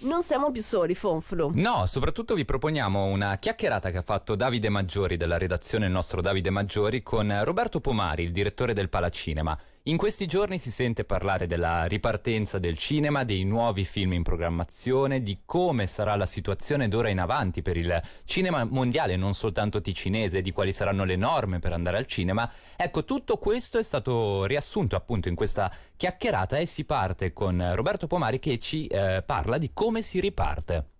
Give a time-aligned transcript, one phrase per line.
[0.00, 1.52] non siamo più soli, Fonflu.
[1.54, 6.20] No, soprattutto vi proponiamo una chiacchierata che ha fatto Davide Maggiori della redazione Il nostro
[6.20, 9.58] Davide Maggiori con Roberto Pomari, il direttore del Palacinema.
[9.86, 15.24] In questi giorni si sente parlare della ripartenza del cinema, dei nuovi film in programmazione,
[15.24, 20.40] di come sarà la situazione d'ora in avanti per il cinema mondiale, non soltanto ticinese,
[20.40, 22.48] di quali saranno le norme per andare al cinema.
[22.76, 28.06] Ecco, tutto questo è stato riassunto appunto in questa chiacchierata e si parte con Roberto
[28.06, 30.90] Pomari che ci eh, parla di come si riparte.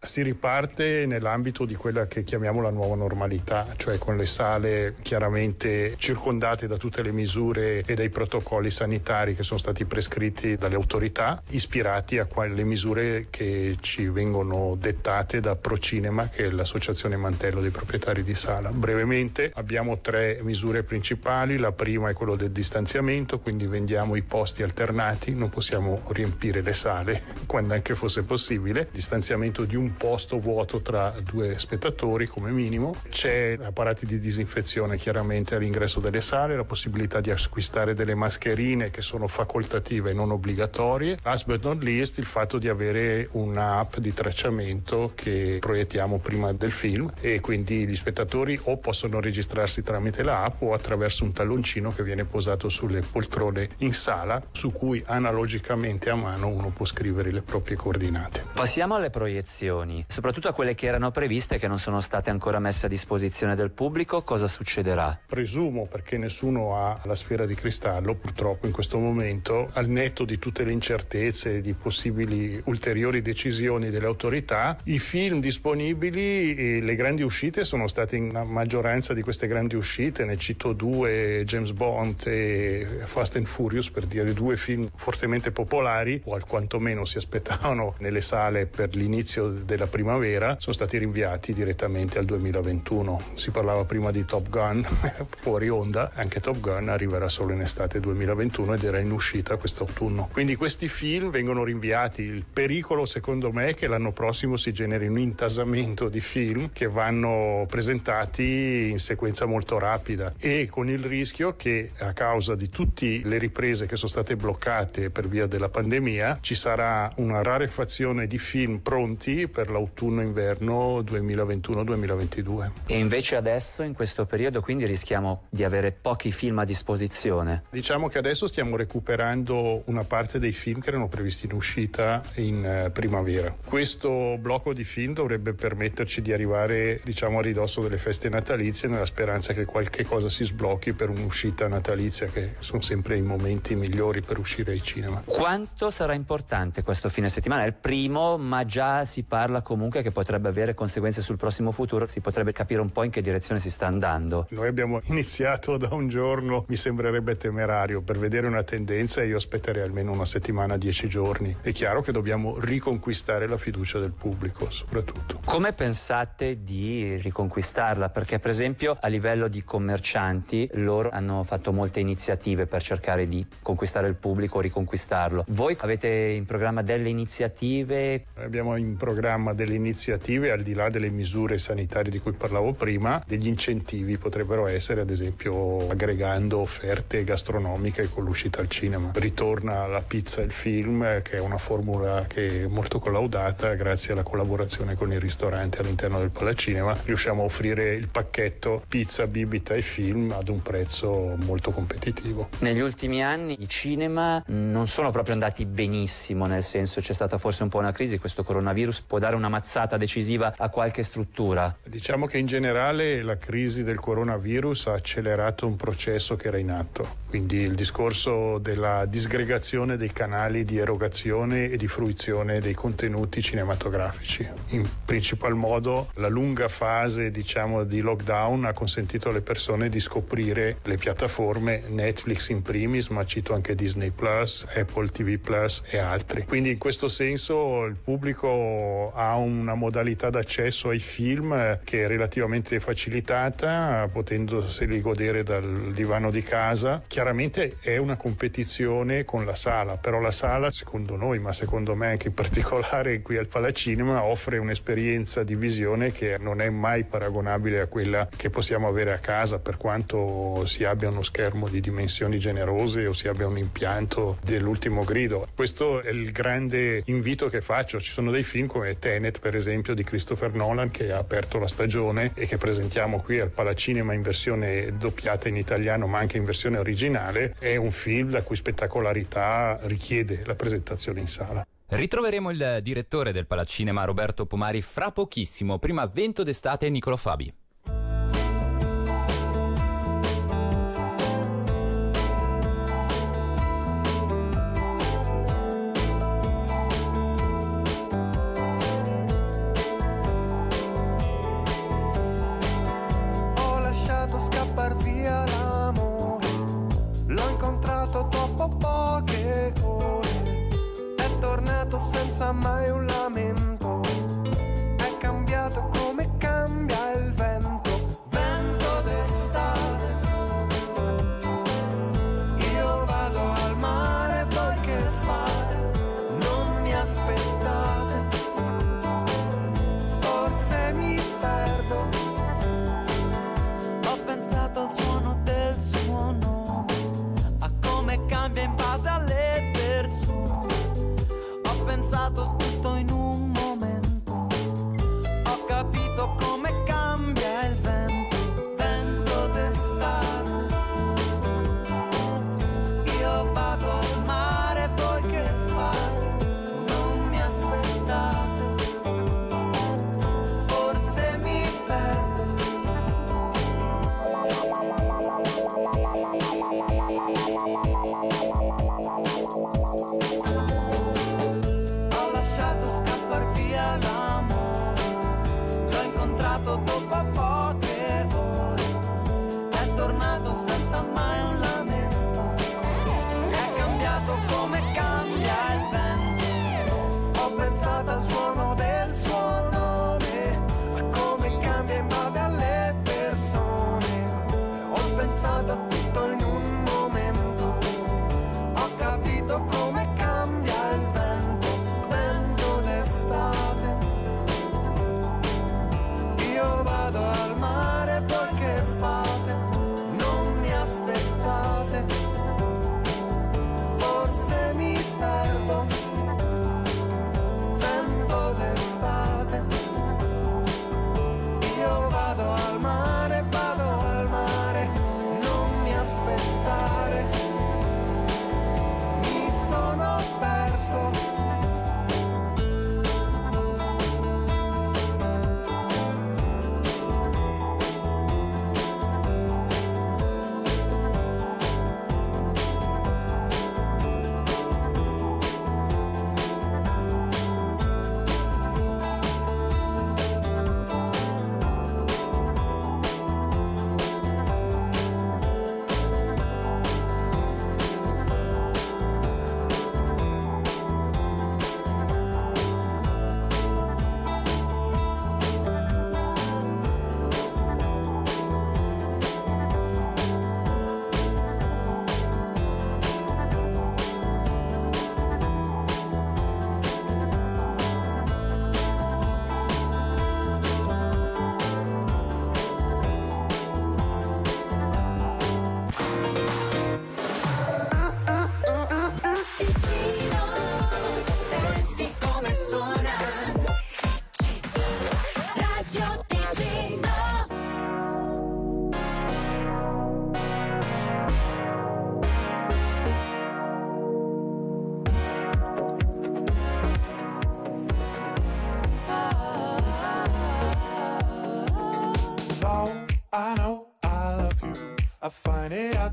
[0.00, 5.96] Si riparte nell'ambito di quella che chiamiamo la nuova normalità, cioè con le sale chiaramente
[5.98, 11.42] circondate da tutte le misure e dai protocolli sanitari che sono stati prescritti dalle autorità,
[11.50, 17.70] ispirati a quelle misure che ci vengono dettate da Procinema, che è l'associazione mantello dei
[17.70, 18.70] proprietari di sala.
[18.70, 24.62] Brevemente abbiamo tre misure principali, la prima è quello del distanziamento, quindi vendiamo i posti
[24.62, 30.38] alternati, non possiamo riempire le sale quando anche fosse possibile, distanziamento di un un posto
[30.38, 32.94] vuoto tra due spettatori come minimo.
[33.08, 39.00] C'è apparati di disinfezione chiaramente all'ingresso delle sale, la possibilità di acquistare delle mascherine che
[39.00, 41.18] sono facoltative e non obbligatorie.
[41.22, 46.70] Last but not least il fatto di avere un'app di tracciamento che proiettiamo prima del
[46.70, 52.02] film e quindi gli spettatori o possono registrarsi tramite l'app o attraverso un talloncino che
[52.02, 57.40] viene posato sulle poltrone in sala su cui analogicamente a mano uno può scrivere le
[57.40, 58.44] proprie coordinate.
[58.52, 62.30] Passiamo alle proiezioni proiezioni, soprattutto a quelle che erano previste e che non sono state
[62.30, 65.18] ancora messe a disposizione del pubblico, cosa succederà?
[65.26, 70.38] Presumo, perché nessuno ha la sfera di cristallo, purtroppo in questo momento, al netto di
[70.38, 76.94] tutte le incertezze e di possibili ulteriori decisioni delle autorità, i film disponibili e le
[76.94, 82.26] grandi uscite sono state in maggioranza di queste grandi uscite, ne cito due, James Bond
[82.26, 88.20] e Fast and Furious, per dire due film fortemente popolari, o alquantomeno si aspettavano nelle
[88.20, 93.20] sale per l'inizio della primavera sono stati rinviati direttamente al 2021.
[93.34, 94.82] Si parlava prima di Top Gun
[95.36, 100.30] fuori onda, anche Top Gun arriverà solo in estate 2021 ed era in uscita quest'autunno.
[100.32, 102.22] Quindi questi film vengono rinviati.
[102.22, 106.88] Il pericolo secondo me è che l'anno prossimo si generi un intasamento di film che
[106.88, 113.20] vanno presentati in sequenza molto rapida e con il rischio che a causa di tutte
[113.22, 118.38] le riprese che sono state bloccate per via della pandemia ci sarà una rarefazione di
[118.38, 122.70] film pronti per l'autunno-inverno 2021-2022.
[122.86, 127.64] E invece adesso, in questo periodo, quindi rischiamo di avere pochi film a disposizione?
[127.68, 132.64] Diciamo che adesso stiamo recuperando una parte dei film che erano previsti in uscita in
[132.64, 133.52] eh, primavera.
[133.66, 139.06] Questo blocco di film dovrebbe permetterci di arrivare, diciamo, a ridosso delle feste natalizie nella
[139.06, 144.20] speranza che qualche cosa si sblocchi per un'uscita natalizia che sono sempre i momenti migliori
[144.20, 145.20] per uscire ai cinema.
[145.24, 147.64] Quanto sarà importante questo fine settimana?
[147.64, 151.72] È il primo, ma già si parla parla comunque che potrebbe avere conseguenze sul prossimo
[151.72, 154.46] futuro, si potrebbe capire un po' in che direzione si sta andando.
[154.50, 159.82] Noi abbiamo iniziato da un giorno, mi sembrerebbe temerario, per vedere una tendenza io aspetterei
[159.82, 161.56] almeno una settimana, dieci giorni.
[161.62, 165.40] È chiaro che dobbiamo riconquistare la fiducia del pubblico, soprattutto.
[165.46, 168.10] Come pensate di riconquistarla?
[168.10, 173.46] Perché per esempio a livello di commercianti loro hanno fatto molte iniziative per cercare di
[173.62, 175.46] conquistare il pubblico, riconquistarlo.
[175.48, 178.26] Voi avete in programma delle iniziative?
[178.34, 182.72] Abbiamo in programma programma delle iniziative, al di là delle misure sanitarie di cui parlavo
[182.72, 189.12] prima, degli incentivi potrebbero essere, ad esempio, aggregando offerte gastronomiche con l'uscita al cinema.
[189.14, 194.12] Ritorna la pizza e il film, che è una formula che è molto collaudata grazie
[194.12, 196.98] alla collaborazione con i ristoranti all'interno del Palacinema.
[197.04, 202.48] Riusciamo a offrire il pacchetto pizza, bibita e film ad un prezzo molto competitivo.
[202.58, 207.62] Negli ultimi anni i cinema non sono proprio andati benissimo, nel senso c'è stata forse
[207.62, 211.76] un po' una crisi, questo coronavirus può dare dare una mazzata decisiva a qualche struttura?
[211.84, 216.70] Diciamo che in generale la crisi del coronavirus ha accelerato un processo che era in
[216.70, 223.42] atto, quindi il discorso della disgregazione dei canali di erogazione e di fruizione dei contenuti
[223.42, 224.48] cinematografici.
[224.68, 230.78] In principal modo la lunga fase diciamo, di lockdown ha consentito alle persone di scoprire
[230.82, 236.44] le piattaforme Netflix in primis, ma cito anche Disney Apple TV Plus e altri.
[236.44, 242.78] Quindi in questo senso il pubblico ha una modalità d'accesso ai film che è relativamente
[242.78, 247.02] facilitata, potendoseli godere dal divano di casa.
[247.04, 252.10] Chiaramente è una competizione con la sala, però la sala, secondo noi, ma secondo me
[252.10, 257.80] anche in particolare qui al Palacinema, offre un'esperienza di visione che non è mai paragonabile
[257.80, 262.38] a quella che possiamo avere a casa, per quanto si abbia uno schermo di dimensioni
[262.38, 265.48] generose o si abbia un impianto dell'ultimo grido.
[265.56, 268.00] Questo è il grande invito che faccio.
[268.00, 271.66] Ci sono dei film come Tenet, per esempio, di Christopher Nolan, che ha aperto la
[271.66, 276.44] stagione e che presentiamo qui al Palacinema in versione doppiata in italiano, ma anche in
[276.44, 277.54] versione originale.
[277.58, 281.66] È un film la cui spettacolarità richiede la presentazione in sala.
[281.90, 287.50] Ritroveremo il direttore del Palacinema Roberto Pomari fra pochissimo, prima Vento d'estate Nicolo Fabi.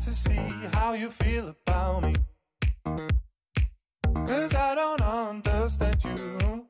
[0.00, 2.14] to see how you feel about me.
[4.26, 6.66] Cause I don't understand you.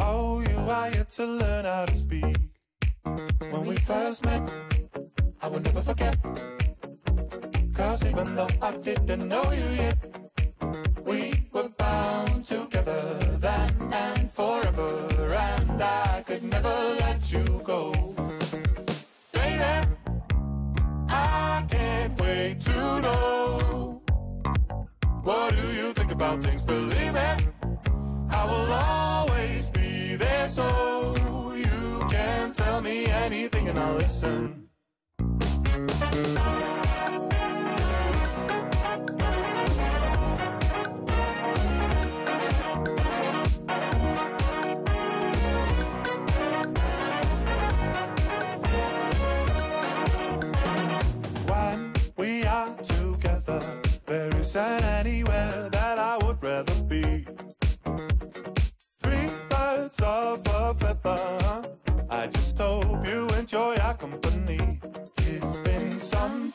[0.00, 2.36] Oh, you are yet to learn how to speak.
[3.50, 4.42] When we first met,
[5.40, 6.16] I will never forget.
[7.74, 9.97] Cause even though I didn't know you yet,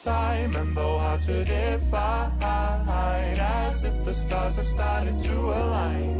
[0.03, 2.31] time and though hard to define,
[3.39, 6.17] as if the stars have started to align.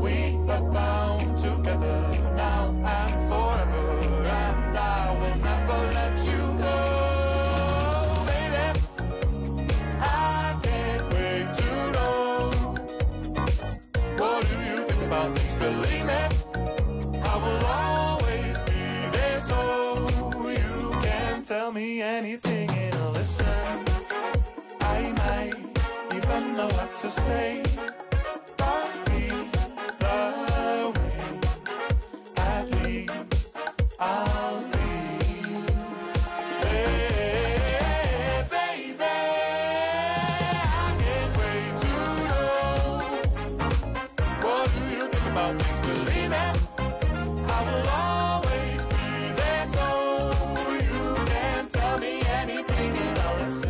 [0.00, 6.76] We are bound together now and forever, and I will never let you go,
[8.26, 8.80] baby.
[10.00, 12.50] I can't wait to know.
[14.18, 15.56] What do you think about things?
[15.62, 16.22] Believe me,
[17.22, 18.82] I will always be
[19.16, 19.58] there so
[20.50, 22.70] you can tell me anything
[27.04, 27.73] to say.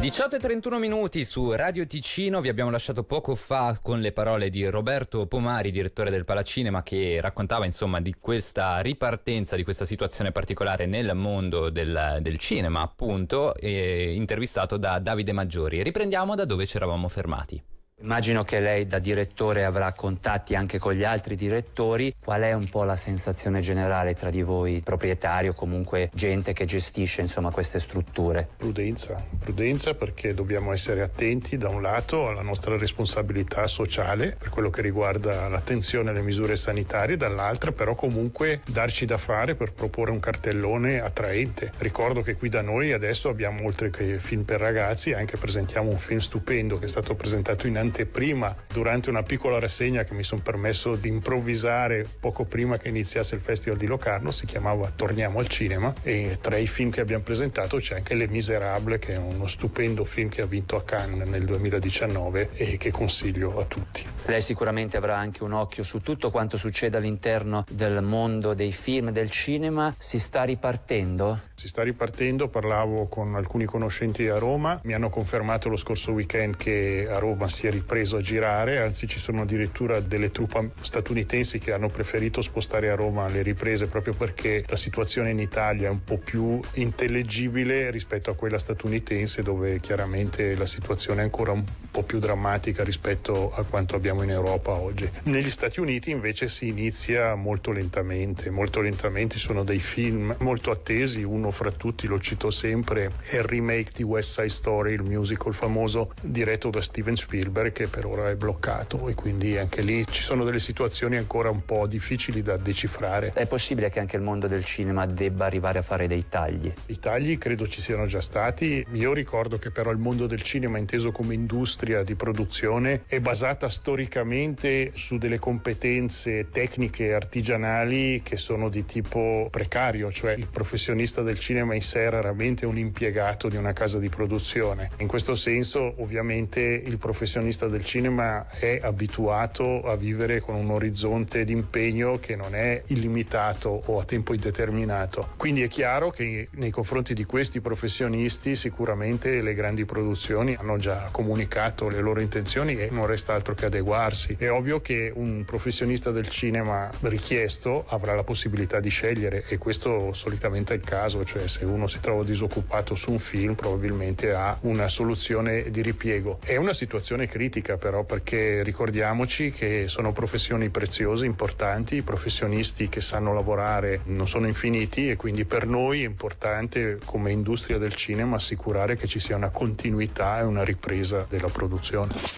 [0.05, 4.51] 18 e 31 minuti su Radio Ticino, vi abbiamo lasciato poco fa con le parole
[4.51, 10.31] di Roberto Pomari, direttore del Palacinema, che raccontava insomma di questa ripartenza, di questa situazione
[10.31, 15.83] particolare nel mondo del, del cinema appunto, intervistato da Davide Maggiori.
[15.83, 17.74] Riprendiamo da dove ci eravamo fermati.
[18.05, 22.15] Immagino che lei da direttore avrà contatti anche con gli altri direttori.
[22.19, 26.65] Qual è un po' la sensazione generale tra di voi, proprietari o comunque gente che
[26.65, 28.49] gestisce insomma queste strutture?
[28.57, 34.71] Prudenza, prudenza perché dobbiamo essere attenti da un lato alla nostra responsabilità sociale per quello
[34.71, 40.21] che riguarda l'attenzione alle misure sanitarie, dall'altra però comunque darci da fare per proporre un
[40.21, 41.71] cartellone attraente.
[41.79, 45.99] Ricordo che qui da noi adesso abbiamo oltre che film per ragazzi anche presentiamo un
[45.99, 50.41] film stupendo che è stato presentato in anteprima durante una piccola rassegna che mi sono
[50.43, 55.49] permesso di improvvisare poco prima che iniziasse il Festival di Locarno, si chiamava Torniamo al
[55.49, 59.47] cinema e tra i film che abbiamo presentato c'è anche Les Miserables che è uno
[59.47, 64.05] stupendo film che ha vinto a Cannes nel 2019 e che consiglio a tutti.
[64.27, 69.11] Lei sicuramente avrà anche un occhio su tutto quanto succede all'interno del mondo dei film
[69.11, 69.95] del cinema.
[69.99, 71.41] Si sta ripartendo?
[71.55, 76.57] Si sta ripartendo, parlavo con alcuni conoscenti a Roma, mi hanno confermato lo scorso weekend
[76.57, 81.59] che a Roma si è ripreso a girare, anzi ci sono addirittura delle truppe statunitensi
[81.59, 85.91] che hanno preferito spostare a Roma le riprese proprio perché la situazione in Italia è
[85.91, 91.65] un po' più intellegibile rispetto a quella statunitense dove chiaramente la situazione è ancora un
[91.91, 95.09] po' più drammatica rispetto a quanto abbiamo in Europa oggi.
[95.25, 101.23] Negli Stati Uniti invece si inizia molto lentamente, molto lentamente sono dei film molto attesi,
[101.23, 105.55] uno fra tutti lo cito sempre, è il remake di West Side Story, il musical
[105.55, 110.23] famoso diretto da Steven Spielberg che per ora è bloccato e quindi anche lì ci
[110.23, 113.33] sono delle situazioni ancora un po' difficili da decifrare.
[113.35, 116.73] È possibile che anche il mondo del cinema debba arrivare a fare dei tagli?
[116.87, 120.79] I tagli credo ci siano già stati, io ricordo che però il mondo del cinema
[120.79, 128.37] inteso come industria di produzione è basata storicamente su delle competenze tecniche e artigianali che
[128.37, 133.49] sono di tipo precario, cioè il professionista del cinema in sé è raramente un impiegato
[133.49, 134.91] di una casa di produzione.
[134.99, 141.45] In questo senso ovviamente il professionista del cinema è abituato a vivere con un orizzonte
[141.45, 145.35] di impegno che non è illimitato o a tempo indeterminato.
[145.37, 151.09] Quindi è chiaro che nei confronti di questi professionisti sicuramente le grandi produzioni hanno già
[151.13, 154.35] comunicato le loro intenzioni e non resta altro che adeguarsi.
[154.39, 160.13] È ovvio che un professionista del cinema richiesto avrà la possibilità di scegliere e questo
[160.13, 164.59] solitamente è il caso, cioè se uno si trova disoccupato su un film probabilmente ha
[164.63, 166.39] una soluzione di ripiego.
[166.45, 173.01] È una situazione critica però perché ricordiamoci che sono professioni preziose, importanti, i professionisti che
[173.01, 178.37] sanno lavorare non sono infiniti e quindi per noi è importante come industria del cinema
[178.37, 182.33] assicurare che ci sia una continuità e una ripresa della produzione.